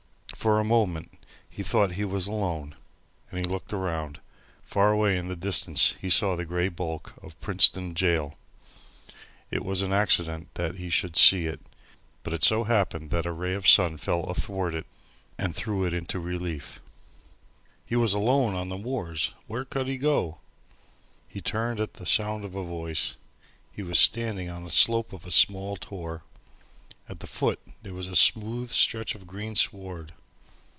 [0.33, 2.73] For a moment he thought he was alone,
[3.31, 4.19] and looked around.
[4.63, 8.33] Far away in the distance he saw the grey bulk of Princetown Gaol.
[9.51, 11.59] It was an accident that he should see it,
[12.23, 14.87] but it so happened that a ray of the sun fell athwart it
[15.37, 16.79] and threw it into relief.
[17.85, 19.35] He was alone on the moors!
[19.45, 20.39] Where could he go?
[21.29, 23.13] He turned at the sound of a voice.
[23.71, 26.23] He was standing on the slope of a small tor.
[27.07, 30.13] At the foot there was a smooth stretch of green sward.